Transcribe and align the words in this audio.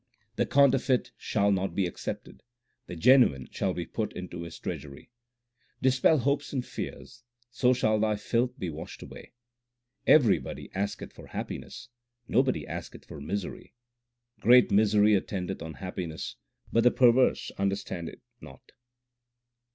The 0.35 0.47
counterfeit 0.47 1.11
shall 1.15 1.51
not 1.51 1.75
be 1.75 1.85
accepted; 1.85 2.41
the 2.87 2.95
genuine 2.95 3.47
shall 3.51 3.71
be 3.71 3.85
put 3.85 4.13
into 4.13 4.41
His 4.41 4.57
treasury. 4.57 5.11
Dispel 5.79 6.17
hopes 6.17 6.51
and 6.53 6.65
fears, 6.65 7.21
so 7.51 7.71
shall 7.71 7.99
thy 7.99 8.15
filth 8.15 8.57
be 8.57 8.71
washed 8.71 9.03
away. 9.03 9.33
Everybody 10.07 10.71
asketh 10.73 11.13
for 11.13 11.27
happiness; 11.27 11.89
nobody 12.27 12.65
asketh 12.65 13.05
for 13.05 13.21
misery. 13.21 13.75
Great 14.39 14.71
misery 14.71 15.13
attendeth 15.13 15.61
on 15.61 15.75
happiness, 15.75 16.35
but 16.73 16.81
the 16.83 16.89
perverse 16.89 17.51
understand 17.59 18.09
it 18.09 18.21
not. 18.41 18.71